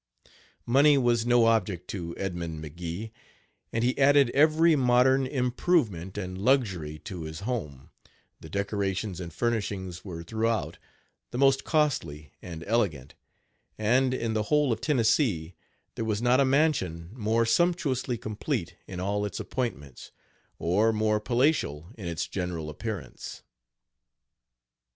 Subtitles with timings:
[0.65, 3.11] Money was no object to Edmund McGee,
[3.71, 7.91] and he added every modern improvement and luxury to his home;
[8.39, 10.79] the decorations and furnishings were throughout of
[11.29, 13.13] the most costly and elegant;
[13.77, 15.53] and in the whole of Tennessee
[15.93, 20.11] there was not a mansion more sumptuously complete in all its appointments,
[20.57, 23.43] or more palatial in its general appearance.